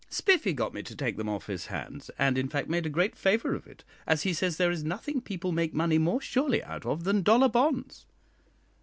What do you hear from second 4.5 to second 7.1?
there is nothing people make money more surely out of